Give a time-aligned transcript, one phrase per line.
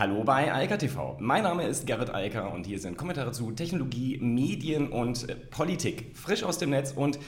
[0.00, 1.18] Hallo bei Alka TV.
[1.20, 6.16] Mein Name ist Gerrit Alka und hier sind Kommentare zu Technologie, Medien und äh, Politik.
[6.16, 7.18] Frisch aus dem Netz und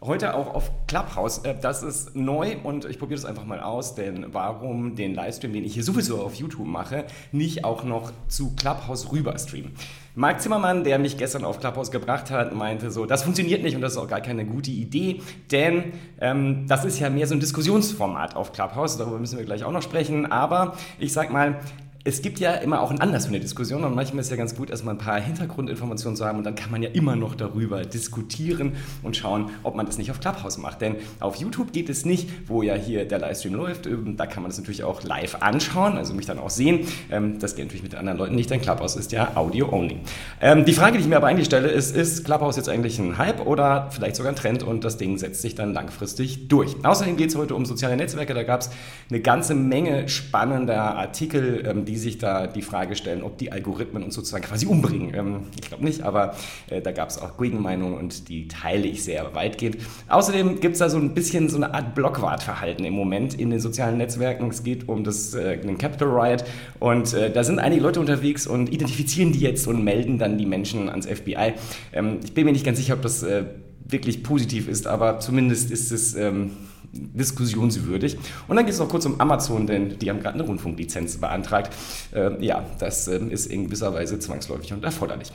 [0.00, 1.44] heute auch auf Clubhouse.
[1.44, 5.52] Äh, das ist neu und ich probiere das einfach mal aus, denn warum den Livestream,
[5.52, 9.72] den ich hier sowieso auf YouTube mache, nicht auch noch zu Clubhouse rüber streamen?
[10.14, 13.82] Marc Zimmermann, der mich gestern auf Clubhouse gebracht hat, meinte so, das funktioniert nicht und
[13.82, 15.20] das ist auch gar keine gute Idee,
[15.50, 19.64] denn ähm, das ist ja mehr so ein Diskussionsformat auf Clubhouse, darüber müssen wir gleich
[19.64, 21.60] auch noch sprechen, aber ich sag mal,
[22.06, 24.36] es gibt ja immer auch einen Anlass für eine Diskussion und manchmal ist es ja
[24.36, 27.34] ganz gut, erstmal ein paar Hintergrundinformationen zu haben und dann kann man ja immer noch
[27.34, 30.80] darüber diskutieren und schauen, ob man das nicht auf Clubhouse macht.
[30.80, 33.86] Denn auf YouTube geht es nicht, wo ja hier der Livestream läuft.
[33.86, 36.86] Ähm, da kann man das natürlich auch live anschauen, also mich dann auch sehen.
[37.10, 39.98] Ähm, das geht natürlich mit anderen Leuten nicht, denn Clubhouse ist ja Audio only.
[40.40, 43.18] Ähm, die Frage, die ich mir aber eigentlich stelle, ist, ist Clubhouse jetzt eigentlich ein
[43.18, 46.76] Hype oder vielleicht sogar ein Trend und das Ding setzt sich dann langfristig durch?
[46.84, 48.32] Außerdem geht es heute um soziale Netzwerke.
[48.32, 48.70] Da gab es
[49.10, 54.02] eine ganze Menge spannender Artikel, die die sich da die Frage stellen, ob die Algorithmen
[54.02, 55.14] uns sozusagen quasi umbringen.
[55.14, 56.34] Ähm, ich glaube nicht, aber
[56.68, 59.78] äh, da gab es auch Gegenmeinungen und die teile ich sehr weitgehend.
[60.08, 63.60] Außerdem gibt es da so ein bisschen so eine Art Blockwartverhalten im Moment in den
[63.60, 64.50] sozialen Netzwerken.
[64.50, 66.44] Es geht um das, äh, den Capital Riot
[66.80, 70.46] und äh, da sind einige Leute unterwegs und identifizieren die jetzt und melden dann die
[70.46, 71.54] Menschen ans FBI.
[71.94, 73.44] Ähm, ich bin mir nicht ganz sicher, ob das äh,
[73.88, 76.50] wirklich positiv ist, aber zumindest ist es ähm,
[76.92, 78.16] diskussionswürdig.
[78.48, 81.72] Und dann geht es noch kurz um Amazon, denn die haben gerade eine Rundfunklizenz beantragt.
[82.12, 85.32] Äh, ja, das äh, ist in gewisser Weise zwangsläufig und erforderlich.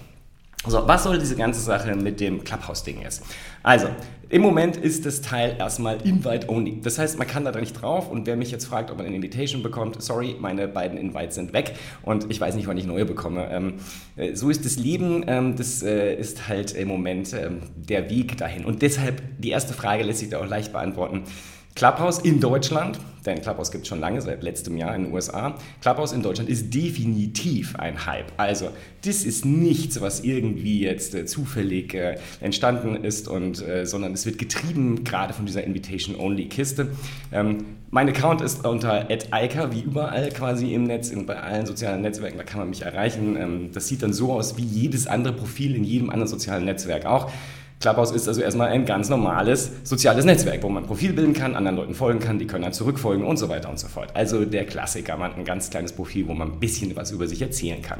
[0.67, 3.23] So, was soll diese ganze Sache mit dem Clubhouse-Ding jetzt?
[3.63, 3.87] Also,
[4.29, 6.81] im Moment ist das Teil erstmal Invite-only.
[6.81, 9.15] Das heißt, man kann da nicht drauf und wer mich jetzt fragt, ob man eine
[9.15, 13.05] Invitation bekommt, sorry, meine beiden Invites sind weg und ich weiß nicht, wann ich neue
[13.05, 13.49] bekomme.
[13.51, 13.73] Ähm,
[14.17, 18.37] äh, so ist das Leben, ähm, das äh, ist halt im Moment ähm, der Weg
[18.37, 18.63] dahin.
[18.63, 21.23] Und deshalb, die erste Frage lässt sich da auch leicht beantworten.
[21.75, 25.55] Clubhouse in Deutschland, denn Clubhouse gibt es schon lange, seit letztem Jahr in den USA.
[25.81, 28.31] Clubhouse in Deutschland ist definitiv ein Hype.
[28.37, 28.69] Also,
[29.05, 34.25] das ist nichts, was irgendwie jetzt äh, zufällig äh, entstanden ist, und, äh, sondern es
[34.25, 36.89] wird getrieben gerade von dieser Invitation-Only-Kiste.
[37.31, 42.01] Ähm, mein Account ist unter @ica wie überall quasi im Netz, in, bei allen sozialen
[42.01, 43.37] Netzwerken, da kann man mich erreichen.
[43.37, 47.05] Ähm, das sieht dann so aus wie jedes andere Profil in jedem anderen sozialen Netzwerk
[47.05, 47.31] auch.
[47.81, 51.77] Clubhouse ist also erstmal ein ganz normales soziales Netzwerk, wo man Profil bilden kann, anderen
[51.77, 54.15] Leuten folgen kann, die können dann zurückfolgen und so weiter und so fort.
[54.15, 57.27] Also der Klassiker, man hat ein ganz kleines Profil, wo man ein bisschen was über
[57.27, 57.99] sich erzählen kann.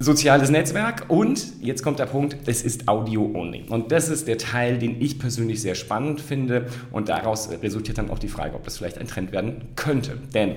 [0.00, 3.66] Soziales Netzwerk und jetzt kommt der Punkt, es ist Audio-only.
[3.68, 8.10] Und das ist der Teil, den ich persönlich sehr spannend finde und daraus resultiert dann
[8.10, 10.18] auch die Frage, ob das vielleicht ein Trend werden könnte.
[10.34, 10.56] Denn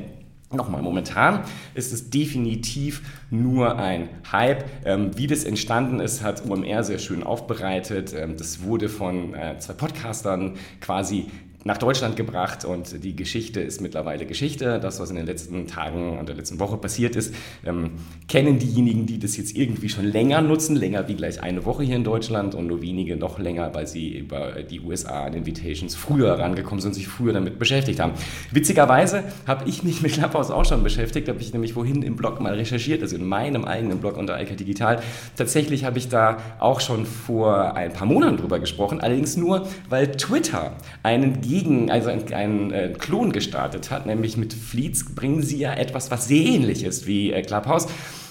[0.49, 1.43] Nochmal, momentan
[1.73, 4.63] ist es definitiv nur ein Hype.
[4.85, 8.13] Ähm, wie das entstanden ist, hat UMR sehr schön aufbereitet.
[8.13, 11.29] Ähm, das wurde von äh, zwei Podcastern quasi
[11.67, 14.79] nach Deutschland gebracht und die Geschichte ist mittlerweile Geschichte.
[14.79, 17.35] Das, was in den letzten Tagen und der letzten Woche passiert ist,
[17.65, 17.91] ähm,
[18.29, 21.97] kennen diejenigen, die das jetzt irgendwie schon länger nutzen, länger wie gleich eine Woche hier
[21.97, 26.39] in Deutschland und nur wenige noch länger, weil sie über die USA an Invitations früher
[26.39, 28.13] rangekommen sind, sich früher damit beschäftigt haben.
[28.51, 32.39] Witzigerweise habe ich mich mit Clubhouse auch schon beschäftigt, habe ich nämlich vorhin im Blog
[32.39, 35.01] mal recherchiert, also in meinem eigenen Blog unter Eika Digital.
[35.35, 40.13] Tatsächlich habe ich da auch schon vor ein paar Monaten drüber gesprochen, allerdings nur, weil
[40.13, 40.71] Twitter
[41.03, 46.11] einen gegen, also einen, äh, Klon gestartet hat, nämlich mit Fleets bringen sie ja etwas,
[46.11, 47.87] was sehr ähnlich ist wie äh, Clubhouse.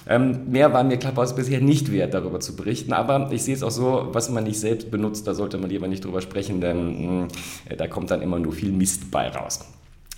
[0.08, 2.92] Ähm, mehr war mir Clubhouse bisher nicht wert, darüber zu berichten.
[2.92, 5.88] Aber ich sehe es auch so, was man nicht selbst benutzt, da sollte man lieber
[5.88, 7.28] nicht drüber sprechen, denn mh,
[7.68, 9.64] äh, da kommt dann immer nur viel Mist bei raus.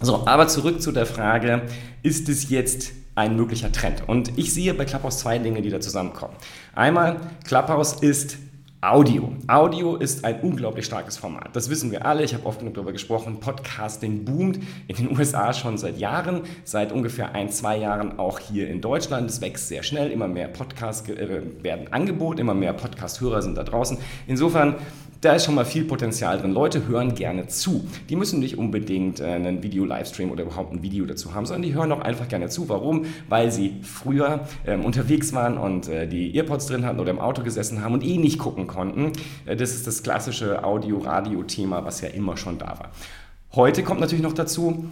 [0.00, 1.62] So, aber zurück zu der Frage,
[2.02, 4.02] ist es jetzt ein möglicher Trend?
[4.06, 6.34] Und ich sehe bei Clubhouse zwei Dinge, die da zusammenkommen.
[6.74, 8.36] Einmal, Clubhouse ist
[8.81, 9.33] Audio.
[9.49, 11.49] Audio ist ein unglaublich starkes Format.
[11.56, 12.22] Das wissen wir alle.
[12.22, 13.41] Ich habe oft genug darüber gesprochen.
[13.41, 18.71] Podcasting boomt in den USA schon seit Jahren, seit ungefähr ein, zwei Jahren auch hier
[18.71, 19.28] in Deutschland.
[19.28, 20.12] Es wächst sehr schnell.
[20.12, 23.99] Immer mehr Podcasts äh, werden angeboten, immer mehr Podcast-Hörer sind da draußen.
[24.28, 24.77] Insofern
[25.20, 26.52] da ist schon mal viel Potenzial drin.
[26.52, 27.84] Leute hören gerne zu.
[28.08, 31.74] Die müssen nicht unbedingt äh, einen Video-Livestream oder überhaupt ein Video dazu haben, sondern die
[31.74, 32.68] hören auch einfach gerne zu.
[32.68, 33.06] Warum?
[33.28, 37.42] Weil sie früher ähm, unterwegs waren und äh, die Earpods drin hatten oder im Auto
[37.42, 39.12] gesessen haben und eh nicht gucken konnten.
[39.44, 42.91] Äh, das ist das klassische Audio-Radio-Thema, was ja immer schon da war.
[43.54, 44.88] Heute kommt natürlich noch dazu,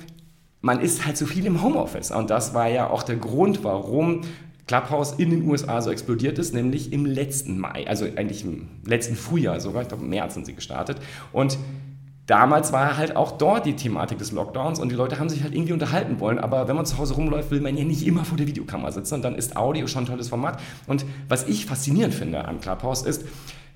[0.61, 2.11] man ist halt so viel im Homeoffice.
[2.11, 4.22] Und das war ja auch der Grund, warum
[4.67, 9.15] Clubhouse in den USA so explodiert ist, nämlich im letzten Mai, also eigentlich im letzten
[9.15, 10.99] Frühjahr sogar, ich glaube im März sind sie gestartet.
[11.33, 11.57] Und
[12.27, 15.55] damals war halt auch dort die Thematik des Lockdowns und die Leute haben sich halt
[15.55, 18.37] irgendwie unterhalten wollen, aber wenn man zu Hause rumläuft, will man ja nicht immer vor
[18.37, 20.61] der Videokamera sitzen und dann ist Audio schon ein tolles Format.
[20.89, 23.25] Und was ich faszinierend finde an Clubhouse ist,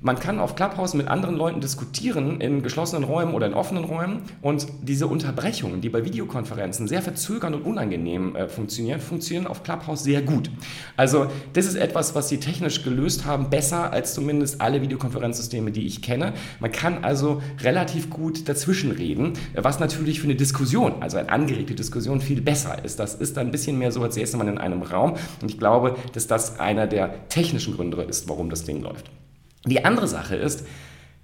[0.02, 4.23] man kann auf Clubhouse mit anderen Leuten diskutieren in geschlossenen Räumen oder in offenen Räumen
[4.41, 10.02] und diese Unterbrechungen, die bei Videokonferenzen sehr verzögernd und unangenehm äh, funktionieren, funktionieren auf Clubhouse
[10.02, 10.50] sehr gut.
[10.97, 15.87] Also das ist etwas, was sie technisch gelöst haben, besser als zumindest alle Videokonferenzsysteme, die
[15.87, 16.32] ich kenne.
[16.61, 21.75] Man kann also relativ gut dazwischen reden, was natürlich für eine Diskussion, also eine angeregte
[21.75, 22.99] Diskussion, viel besser ist.
[22.99, 25.58] Das ist dann ein bisschen mehr so, als säße man in einem Raum und ich
[25.58, 29.11] glaube, dass das einer der technischen Gründe ist, warum das Ding läuft.
[29.67, 30.65] Die andere Sache ist,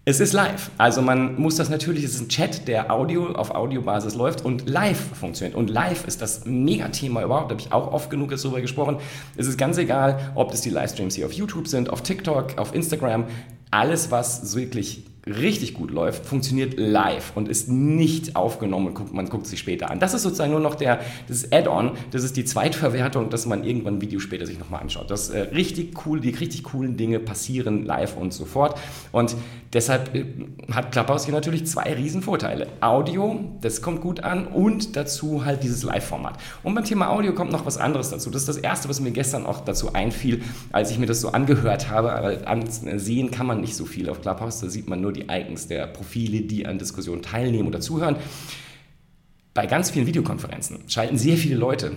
[0.09, 0.71] es ist live.
[0.79, 4.69] Also man muss das natürlich, es ist ein Chat, der Audio auf Audiobasis läuft und
[4.69, 5.57] live funktioniert.
[5.57, 8.99] Und live ist das Megathema überhaupt, da habe ich auch oft genug jetzt darüber gesprochen.
[9.37, 12.73] Es ist ganz egal, ob das die Livestreams hier auf YouTube sind, auf TikTok, auf
[12.73, 13.25] Instagram.
[13.73, 19.29] Alles, was wirklich richtig gut läuft, funktioniert live und ist nicht aufgenommen und guckt, man
[19.29, 19.99] guckt sich später an.
[19.99, 23.97] Das ist sozusagen nur noch der, das Add-on, das ist die Zweitverwertung, dass man irgendwann
[23.97, 25.11] ein Video später sich nochmal anschaut.
[25.11, 28.79] Das äh, richtig cool, die richtig coolen Dinge passieren live und so fort.
[29.11, 29.35] Und
[29.77, 30.25] deshalb äh,
[30.73, 32.67] hat Clubhouse hier natürlich zwei riesen Vorteile.
[32.81, 36.39] Audio, das kommt gut an und dazu halt dieses Live-Format.
[36.63, 38.31] Und beim Thema Audio kommt noch was anderes dazu.
[38.31, 40.43] Das ist das Erste, was mir gestern auch dazu einfiel,
[40.73, 42.13] als ich mir das so angehört habe.
[42.13, 45.69] Aber ansehen kann man nicht so viel auf Clubhouse, da sieht man nur die Icons
[45.69, 48.17] der Profile, die an Diskussionen teilnehmen oder zuhören.
[49.55, 51.93] Bei ganz vielen Videokonferenzen schalten sehr viele Leute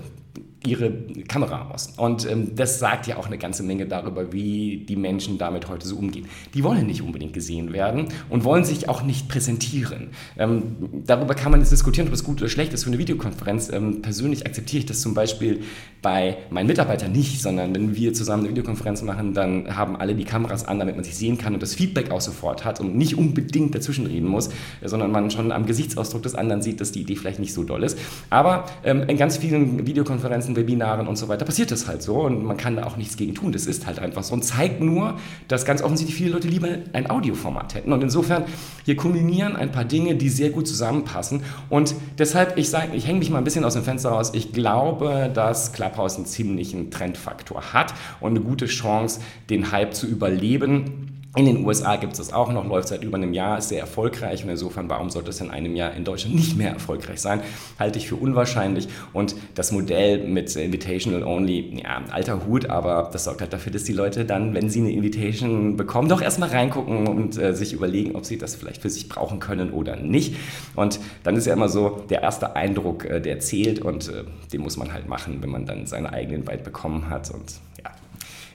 [0.65, 0.91] ihre
[1.27, 1.93] Kamera aus.
[1.97, 5.87] Und ähm, das sagt ja auch eine ganze Menge darüber, wie die Menschen damit heute
[5.87, 6.27] so umgehen.
[6.53, 10.09] Die wollen nicht unbedingt gesehen werden und wollen sich auch nicht präsentieren.
[10.37, 13.69] Ähm, darüber kann man jetzt diskutieren, ob es gut oder schlecht ist für eine Videokonferenz.
[13.71, 15.61] Ähm, persönlich akzeptiere ich das zum Beispiel
[16.01, 20.25] bei meinen Mitarbeitern nicht, sondern wenn wir zusammen eine Videokonferenz machen, dann haben alle die
[20.25, 23.17] Kameras an, damit man sich sehen kann und das Feedback auch sofort hat und nicht
[23.17, 24.49] unbedingt dazwischen reden muss,
[24.83, 27.83] sondern man schon am Gesichtsausdruck des anderen sieht, dass die Idee vielleicht nicht so doll
[27.83, 27.97] ist.
[28.29, 32.21] Aber ähm, in ganz vielen Videokonferenzen ganzen Webinaren und so weiter passiert das halt so
[32.21, 33.51] und man kann da auch nichts gegen tun.
[33.51, 35.17] Das ist halt einfach so und zeigt nur,
[35.47, 37.91] dass ganz offensichtlich viele Leute lieber ein Audioformat hätten.
[37.91, 38.45] Und insofern,
[38.85, 41.43] hier kombinieren ein paar Dinge, die sehr gut zusammenpassen.
[41.69, 44.31] Und deshalb, ich sage, ich hänge mich mal ein bisschen aus dem Fenster raus.
[44.33, 50.07] Ich glaube, dass Clubhouse einen ziemlichen Trendfaktor hat und eine gute Chance, den Hype zu
[50.07, 51.18] überleben.
[51.35, 53.79] In den USA gibt es das auch noch, läuft seit über einem Jahr, ist sehr
[53.79, 57.41] erfolgreich und insofern, warum sollte es in einem Jahr in Deutschland nicht mehr erfolgreich sein?
[57.77, 63.25] Halte ich für unwahrscheinlich und das Modell mit Invitational Only, ja, alter Hut, aber das
[63.25, 67.07] sorgt halt dafür, dass die Leute dann, wenn sie eine Invitation bekommen, doch erstmal reingucken
[67.07, 70.35] und äh, sich überlegen, ob sie das vielleicht für sich brauchen können oder nicht.
[70.75, 74.61] Und dann ist ja immer so der erste Eindruck, äh, der zählt und äh, den
[74.61, 77.61] muss man halt machen, wenn man dann seine eigenen Invite bekommen hat und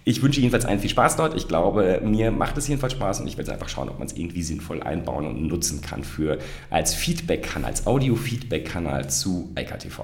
[0.04, 1.34] ich wünsche jedenfalls allen viel Spaß dort.
[1.34, 4.14] Ich glaube, mir macht es jedenfalls Spaß und ich werde einfach schauen, ob man es
[4.14, 6.38] irgendwie sinnvoll einbauen und nutzen kann für
[6.70, 10.02] als Feedback-Kanal, als Audio-Feedback-Kanal zu IKTV.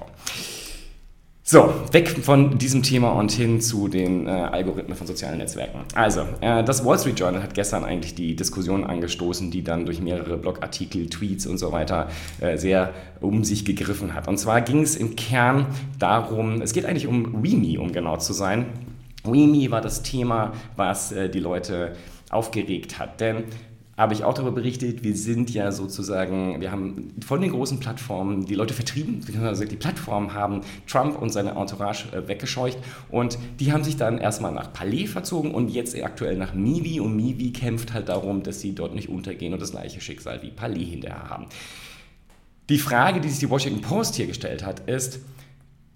[1.43, 5.81] So, weg von diesem Thema und hin zu den äh, Algorithmen von sozialen Netzwerken.
[5.97, 10.00] Also, äh, das Wall Street Journal hat gestern eigentlich die Diskussion angestoßen, die dann durch
[10.00, 12.08] mehrere Blogartikel, Tweets und so weiter
[12.41, 14.29] äh, sehr um sich gegriffen hat.
[14.29, 15.67] Und zwar ging es im Kern
[15.99, 18.67] darum, es geht eigentlich um Remy, um genau zu sein.
[19.25, 21.96] Weemy war das Thema, was äh, die Leute
[22.31, 23.20] aufgeregt hat.
[23.20, 23.44] Denn
[24.00, 28.46] habe ich auch darüber berichtet, wir sind ja sozusagen, wir haben von den großen Plattformen
[28.46, 32.78] die Leute vertrieben, also die Plattformen haben Trump und seine Entourage äh, weggescheucht
[33.11, 37.14] und die haben sich dann erstmal nach Palais verzogen und jetzt aktuell nach Mivi und
[37.14, 40.84] Mivi kämpft halt darum, dass sie dort nicht untergehen und das gleiche Schicksal wie Palais
[40.84, 41.46] hinterher haben.
[42.70, 45.20] Die Frage, die sich die Washington Post hier gestellt hat, ist,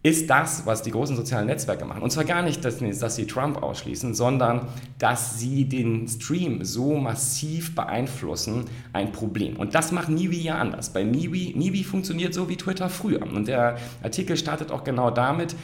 [0.05, 2.03] ist das, was die großen sozialen Netzwerke machen.
[2.03, 4.69] Und zwar gar nicht, dass, dass, sie Trump ausschließen, sondern
[4.99, 9.57] dass sie den Stream so massiv beeinflussen, ein Problem.
[9.57, 10.91] Und das macht Miwi ja anders.
[10.91, 13.23] Bei Miwi, Miwi funktioniert so wie Twitter früher.
[13.23, 15.57] Und der Artikel startet auch genau damit.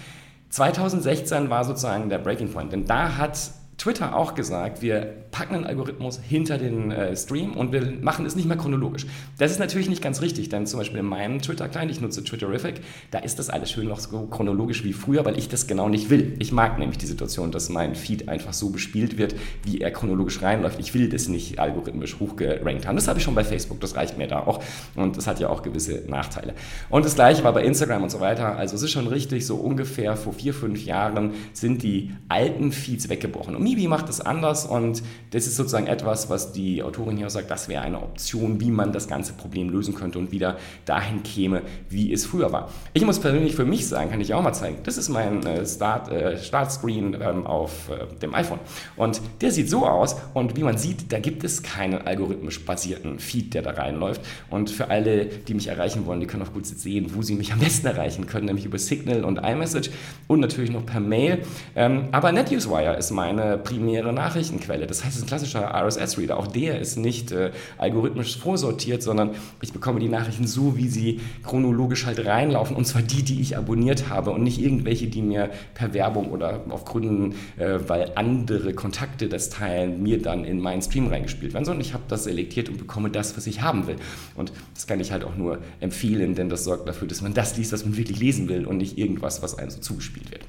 [0.48, 3.38] 2016 war sozusagen der Breaking Point, denn da hat
[3.80, 8.36] Twitter auch gesagt, wir packen einen Algorithmus hinter den äh, Stream und wir machen es
[8.36, 9.06] nicht mehr chronologisch.
[9.38, 12.82] Das ist natürlich nicht ganz richtig, denn zum Beispiel in meinem Twitter-Client, ich nutze Twitterific,
[13.10, 16.10] da ist das alles schön noch so chronologisch wie früher, weil ich das genau nicht
[16.10, 16.34] will.
[16.40, 19.34] Ich mag nämlich die Situation, dass mein Feed einfach so bespielt wird,
[19.64, 20.78] wie er chronologisch reinläuft.
[20.78, 22.96] Ich will das nicht algorithmisch hochgerankt haben.
[22.96, 24.62] Das habe ich schon bei Facebook, das reicht mir da auch
[24.94, 26.52] und das hat ja auch gewisse Nachteile.
[26.90, 28.56] Und das gleiche war bei Instagram und so weiter.
[28.56, 33.08] Also es ist schon richtig, so ungefähr vor vier, fünf Jahren sind die alten Feeds
[33.08, 33.56] weggebrochen.
[33.56, 35.00] Und Mibi macht es anders und
[35.30, 38.92] das ist sozusagen etwas, was die Autorin hier sagt, das wäre eine Option, wie man
[38.92, 42.68] das ganze Problem lösen könnte und wieder dahin käme, wie es früher war.
[42.94, 45.64] Ich muss persönlich für mich sagen, kann ich auch mal zeigen, das ist mein äh,
[45.64, 48.58] Start, äh, Startscreen ähm, auf äh, dem iPhone
[48.96, 53.20] und der sieht so aus und wie man sieht, da gibt es keinen algorithmisch basierten
[53.20, 56.66] Feed, der da reinläuft und für alle, die mich erreichen wollen, die können auch gut
[56.66, 59.90] sehen, wo sie mich am besten erreichen können, nämlich über Signal und iMessage
[60.26, 61.44] und natürlich noch per Mail.
[61.76, 64.86] Ähm, aber NetUseWire ist meine primäre Nachrichtenquelle.
[64.86, 66.36] Das heißt, es ist ein klassischer RSS-Reader.
[66.36, 71.20] Auch der ist nicht äh, algorithmisch vorsortiert, sondern ich bekomme die Nachrichten so, wie sie
[71.44, 72.76] chronologisch halt reinlaufen.
[72.76, 76.64] Und zwar die, die ich abonniert habe und nicht irgendwelche, die mir per Werbung oder
[76.70, 81.64] auf Gründen, äh, weil andere Kontakte das teilen, mir dann in meinen Stream reingespielt werden,
[81.64, 83.96] sondern ich habe das selektiert und bekomme das, was ich haben will.
[84.34, 87.56] Und das kann ich halt auch nur empfehlen, denn das sorgt dafür, dass man das
[87.56, 90.44] liest, was man wirklich lesen will und nicht irgendwas, was einem so zugespielt wird.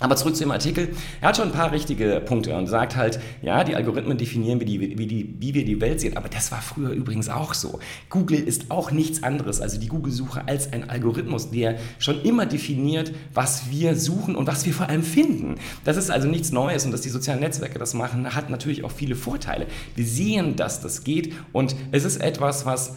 [0.00, 0.88] Aber zurück zu dem Artikel.
[1.20, 4.64] Er hat schon ein paar richtige Punkte und sagt halt, ja, die Algorithmen definieren, wie,
[4.64, 6.16] die, wie, die, wie wir die Welt sehen.
[6.16, 7.80] Aber das war früher übrigens auch so.
[8.08, 13.12] Google ist auch nichts anderes, also die Google-Suche, als ein Algorithmus, der schon immer definiert,
[13.34, 15.56] was wir suchen und was wir vor allem finden.
[15.84, 18.92] Das ist also nichts Neues und dass die sozialen Netzwerke das machen, hat natürlich auch
[18.92, 19.66] viele Vorteile.
[19.96, 22.96] Wir sehen, dass das geht und es ist etwas, was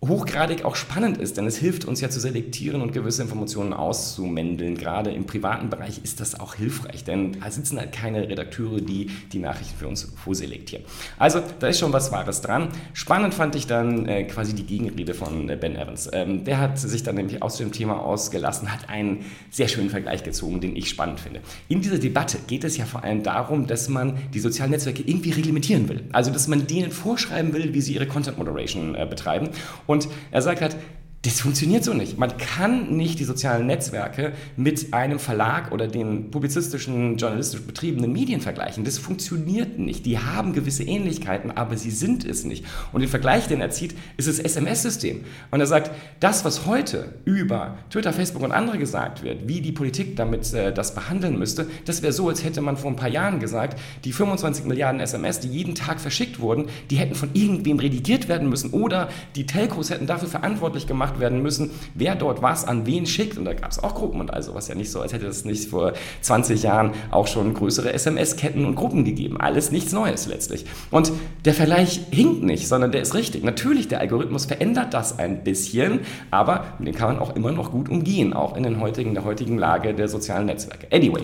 [0.00, 4.76] hochgradig auch spannend ist, denn es hilft uns ja zu selektieren und gewisse Informationen auszumändeln.
[4.76, 9.10] Gerade im privaten Bereich ist das auch hilfreich, denn da sitzen halt keine Redakteure, die
[9.32, 10.84] die Nachrichten für uns vorselektieren.
[11.18, 12.68] Also da ist schon was Wahres dran.
[12.92, 16.08] Spannend fand ich dann äh, quasi die Gegenrede von äh, Ben Evans.
[16.12, 20.22] Ähm, der hat sich dann nämlich aus dem Thema ausgelassen, hat einen sehr schönen Vergleich
[20.22, 21.40] gezogen, den ich spannend finde.
[21.68, 25.32] In dieser Debatte geht es ja vor allem darum, dass man die sozialen Netzwerke irgendwie
[25.32, 26.04] reglementieren will.
[26.12, 29.48] Also dass man denen vorschreiben will, wie sie ihre Content Moderation äh, betreiben
[29.88, 30.76] und er sagt halt,
[31.22, 32.16] das funktioniert so nicht.
[32.16, 38.40] Man kann nicht die sozialen Netzwerke mit einem Verlag oder den publizistischen, journalistisch betriebenen Medien
[38.40, 38.84] vergleichen.
[38.84, 40.06] Das funktioniert nicht.
[40.06, 42.64] Die haben gewisse Ähnlichkeiten, aber sie sind es nicht.
[42.92, 45.24] Und den Vergleich, den er zieht, ist das SMS-System.
[45.50, 49.72] Und er sagt, das, was heute über Twitter, Facebook und andere gesagt wird, wie die
[49.72, 53.08] Politik damit äh, das behandeln müsste, das wäre so, als hätte man vor ein paar
[53.08, 57.80] Jahren gesagt, die 25 Milliarden SMS, die jeden Tag verschickt wurden, die hätten von irgendwem
[57.80, 62.42] redigiert werden müssen oder die Telcos hätten dafür verantwortlich gemacht, gemacht werden müssen, wer dort
[62.42, 63.38] was an wen schickt.
[63.38, 65.44] Und da gab es auch Gruppen und also was ja nicht so, als hätte es
[65.44, 69.40] nicht vor 20 Jahren auch schon größere SMS-Ketten und Gruppen gegeben.
[69.40, 70.64] Alles nichts Neues letztlich.
[70.90, 71.12] Und
[71.44, 73.44] der Vergleich hinkt nicht, sondern der ist richtig.
[73.44, 76.00] Natürlich, der Algorithmus verändert das ein bisschen,
[76.30, 79.58] aber den kann man auch immer noch gut umgehen, auch in den heutigen, der heutigen
[79.58, 80.88] Lage der sozialen Netzwerke.
[80.92, 81.22] Anyway.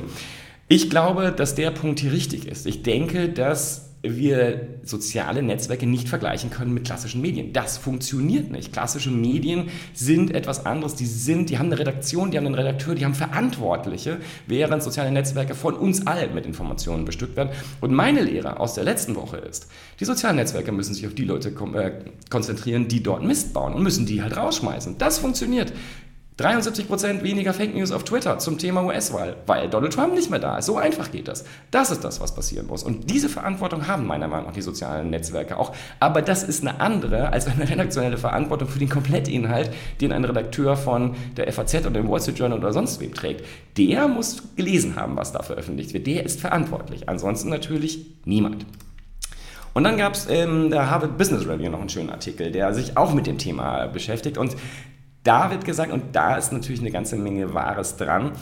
[0.67, 2.67] Ich glaube, dass der Punkt hier richtig ist.
[2.67, 7.53] Ich denke, dass wir soziale Netzwerke nicht vergleichen können mit klassischen Medien.
[7.53, 8.73] Das funktioniert nicht.
[8.73, 10.95] Klassische Medien sind etwas anderes.
[10.95, 15.11] Die sind, die haben eine Redaktion, die haben einen Redakteur, die haben Verantwortliche, während soziale
[15.11, 17.51] Netzwerke von uns allen mit Informationen bestückt werden.
[17.81, 19.69] Und meine Lehre aus der letzten Woche ist,
[20.01, 21.93] die sozialen Netzwerke müssen sich auf die Leute äh,
[22.31, 24.99] konzentrieren, die dort Mist bauen und müssen die halt rausschmeißen.
[24.99, 25.73] Das funktioniert.
[26.37, 30.59] 73% weniger Fake News auf Twitter zum Thema US-Wahl, weil Donald Trump nicht mehr da
[30.59, 30.67] ist.
[30.67, 31.45] So einfach geht das.
[31.71, 32.83] Das ist das, was passieren muss.
[32.83, 35.73] Und diese Verantwortung haben meiner Meinung nach die sozialen Netzwerke auch.
[36.01, 40.77] Aber das ist eine andere als eine redaktionelle Verantwortung für den Komplettinhalt, den ein Redakteur
[40.77, 43.45] von der FAZ oder dem Wall Street Journal oder sonst wem trägt.
[43.79, 46.09] Der muss gelesen haben, was da veröffentlicht wird.
[46.09, 47.09] Der ist verantwortlich.
[47.09, 48.67] Ansonsten natürlich niemand.
[49.73, 52.97] Und dann gab es in der Harvard Business Review noch einen schönen Artikel, der sich
[52.97, 54.39] auch mit dem Thema beschäftigt.
[54.39, 54.57] Und
[55.25, 58.33] da wird gesagt, und da ist natürlich eine ganze Menge Wahres dran,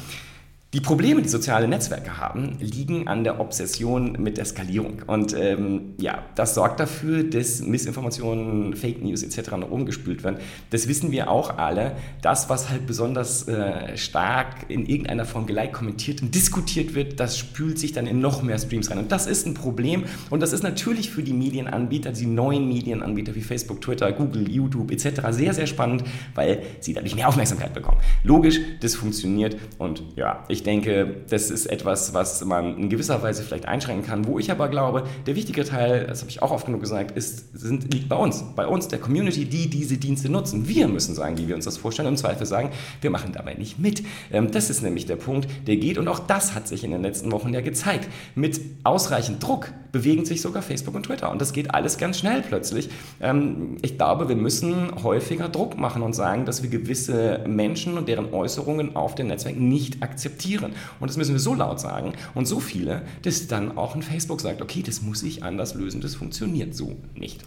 [0.75, 5.03] die Probleme, die soziale Netzwerke haben, liegen an der Obsession mit der Skalierung.
[5.07, 9.51] Und ähm, ja, das sorgt dafür, dass Missinformationen, Fake News etc.
[9.51, 10.39] nach oben gespült werden.
[10.71, 11.93] Das wissen wir auch alle.
[12.23, 17.37] Das, was halt besonders äh, stark in irgendeiner Form geliked, kommentiert und diskutiert wird, das
[17.37, 18.97] spült sich dann in noch mehr Streams rein.
[18.97, 20.05] Und das ist ein Problem.
[20.31, 24.91] Und das ist natürlich für die Medienanbieter, die neuen Medienanbieter wie Facebook, Twitter, Google, YouTube
[24.91, 25.21] etc.
[25.33, 27.99] sehr, sehr spannend, weil sie dadurch mehr Aufmerksamkeit bekommen.
[28.23, 29.59] Logisch, das funktioniert.
[29.77, 34.07] Und ja, ich ich denke, das ist etwas, was man in gewisser Weise vielleicht einschränken
[34.07, 34.29] kann.
[34.29, 37.59] Wo ich aber glaube, der wichtige Teil, das habe ich auch oft genug gesagt, ist,
[37.59, 40.69] sind, liegt bei uns, bei uns, der Community, die diese Dienste nutzen.
[40.69, 43.81] Wir müssen sagen, wie wir uns das vorstellen, im Zweifel sagen, wir machen dabei nicht
[43.81, 44.05] mit.
[44.31, 47.03] Ähm, das ist nämlich der Punkt, der geht und auch das hat sich in den
[47.03, 48.09] letzten Wochen ja gezeigt.
[48.37, 52.43] Mit ausreichend Druck bewegen sich sogar Facebook und Twitter und das geht alles ganz schnell
[52.43, 52.89] plötzlich.
[53.21, 58.09] Ähm, ich glaube, wir müssen häufiger Druck machen und sagen, dass wir gewisse Menschen und
[58.09, 60.73] deren Äußerungen auf dem Netzwerk nicht akzeptieren.
[60.99, 64.41] Und das müssen wir so laut sagen und so viele, dass dann auch ein Facebook
[64.41, 67.45] sagt, okay, das muss ich anders lösen, das funktioniert so nicht.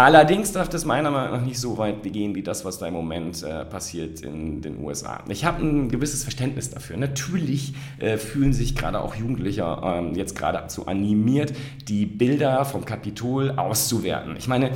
[0.00, 2.94] Allerdings darf das meiner Meinung nach nicht so weit gehen wie das, was da im
[2.94, 5.22] Moment äh, passiert in den USA.
[5.28, 6.96] Ich habe ein gewisses Verständnis dafür.
[6.96, 11.52] Natürlich äh, fühlen sich gerade auch Jugendliche äh, jetzt geradezu animiert,
[11.86, 14.36] die Bilder vom Kapitol auszuwerten.
[14.38, 14.70] Ich meine,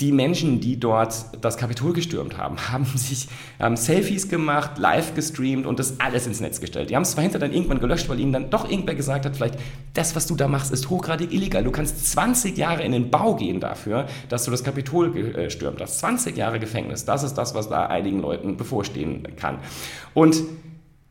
[0.00, 3.28] die Menschen, die dort das Kapitol gestürmt haben, haben sich
[3.60, 6.90] ähm, Selfies gemacht, live gestreamt und das alles ins Netz gestellt.
[6.90, 9.36] Die haben es zwar hinter dann irgendwann gelöscht, weil ihnen dann doch irgendwer gesagt hat,
[9.36, 9.58] vielleicht,
[9.94, 11.64] das, was du da machst, ist hochgradig illegal.
[11.64, 15.98] Du kannst 20 Jahre in den Bau gehen dafür, dass du das Kapitol gestürmt hast.
[16.00, 19.58] 20 Jahre Gefängnis, das ist das, was da einigen Leuten bevorstehen kann.
[20.12, 20.42] Und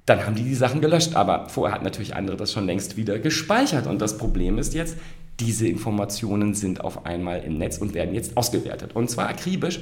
[0.06, 1.16] dann haben die die Sachen gelöscht.
[1.16, 3.88] Aber vorher hatten natürlich andere das schon längst wieder gespeichert.
[3.88, 4.98] Und das Problem ist jetzt,
[5.40, 8.96] diese Informationen sind auf einmal im Netz und werden jetzt ausgewertet.
[8.96, 9.80] Und zwar akribisch.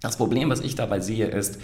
[0.00, 1.58] Das Problem, was ich dabei sehe, ist,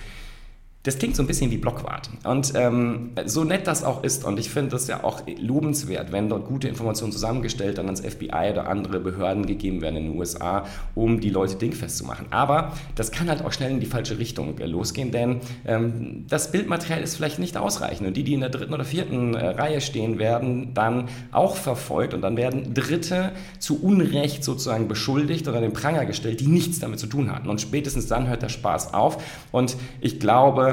[0.82, 2.08] das klingt so ein bisschen wie Blockwart.
[2.24, 6.30] Und ähm, so nett das auch ist, und ich finde das ja auch lobenswert, wenn
[6.30, 10.64] dort gute Informationen zusammengestellt dann ans FBI oder andere Behörden gegeben werden in den USA,
[10.94, 12.26] um die Leute dingfest zu machen.
[12.30, 16.50] Aber das kann halt auch schnell in die falsche Richtung äh, losgehen, denn ähm, das
[16.50, 18.08] Bildmaterial ist vielleicht nicht ausreichend.
[18.08, 22.14] Und die, die in der dritten oder vierten äh, Reihe stehen, werden dann auch verfolgt
[22.14, 27.00] und dann werden Dritte zu Unrecht sozusagen beschuldigt oder den Pranger gestellt, die nichts damit
[27.00, 27.50] zu tun hatten.
[27.50, 29.22] Und spätestens dann hört der Spaß auf.
[29.52, 30.69] Und ich glaube,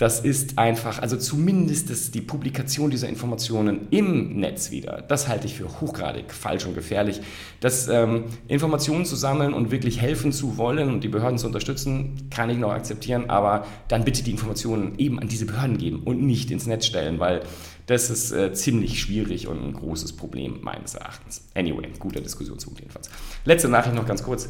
[0.00, 5.46] das ist einfach, also zumindest das, die Publikation dieser Informationen im Netz wieder, das halte
[5.46, 7.20] ich für hochgradig falsch und gefährlich.
[7.60, 12.30] Das ähm, Informationen zu sammeln und wirklich helfen zu wollen und die Behörden zu unterstützen,
[12.30, 16.22] kann ich noch akzeptieren, aber dann bitte die Informationen eben an diese Behörden geben und
[16.22, 17.42] nicht ins Netz stellen, weil
[17.84, 21.44] das ist äh, ziemlich schwierig und ein großes Problem meines Erachtens.
[21.54, 23.10] Anyway, guter Diskussionspunkt jedenfalls.
[23.44, 24.48] Letzte Nachricht noch ganz kurz.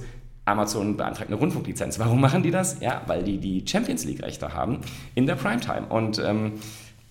[0.50, 1.98] Amazon beantragt eine Rundfunklizenz.
[1.98, 2.80] Warum machen die das?
[2.80, 4.80] Ja, weil die die Champions League-Rechte haben
[5.14, 5.86] in der Primetime.
[5.88, 6.52] Und ähm,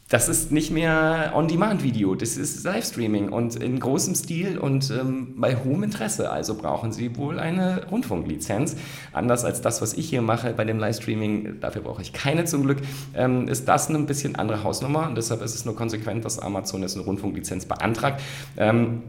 [0.09, 5.55] das ist nicht mehr On-Demand-Video, das ist Livestreaming und in großem Stil und ähm, bei
[5.55, 6.31] hohem Interesse.
[6.31, 8.75] Also brauchen Sie wohl eine Rundfunklizenz.
[9.13, 12.63] Anders als das, was ich hier mache bei dem Livestreaming, dafür brauche ich keine zum
[12.63, 12.79] Glück,
[13.13, 16.39] ähm, ist das eine ein bisschen andere Hausnummer und deshalb ist es nur konsequent, dass
[16.39, 18.19] Amazon jetzt eine Rundfunklizenz beantragt.
[18.57, 19.03] Ähm,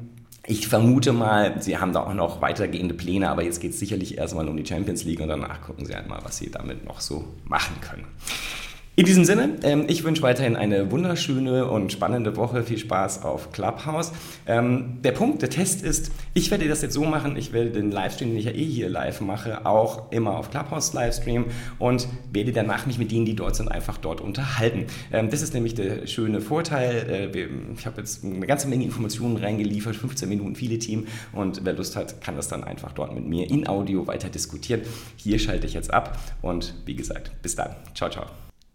[0.46, 4.18] ich vermute mal, sie haben da auch noch weitergehende Pläne, aber jetzt geht es sicherlich
[4.18, 7.24] erstmal um die Champions League und danach gucken sie einmal, was sie damit noch so
[7.44, 8.06] machen können.
[9.00, 12.64] In diesem Sinne, ähm, ich wünsche weiterhin eine wunderschöne und spannende Woche.
[12.64, 14.12] Viel Spaß auf Clubhouse.
[14.46, 17.90] Ähm, der Punkt, der Test ist, ich werde das jetzt so machen, ich werde den
[17.90, 21.46] Livestream, den ich ja eh hier live mache, auch immer auf Clubhouse Livestream
[21.78, 24.84] und werde danach mich mit denen, die dort sind, einfach dort unterhalten.
[25.10, 27.30] Ähm, das ist nämlich der schöne Vorteil.
[27.34, 31.72] Äh, ich habe jetzt eine ganze Menge Informationen reingeliefert, 15 Minuten viele Team und wer
[31.72, 34.82] Lust hat, kann das dann einfach dort mit mir in Audio weiter diskutieren.
[35.16, 37.76] Hier schalte ich jetzt ab und wie gesagt, bis dann.
[37.94, 38.26] Ciao, ciao.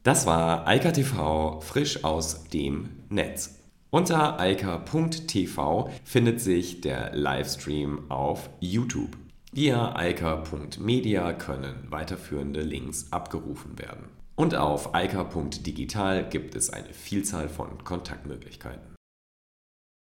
[0.05, 3.59] Das war Eika TV frisch aus dem Netz.
[3.89, 9.18] Unter eika.tv findet sich der Livestream auf YouTube.
[9.51, 14.09] Via eika.media können weiterführende Links abgerufen werden.
[14.35, 18.95] Und auf eika.digital gibt es eine Vielzahl von Kontaktmöglichkeiten.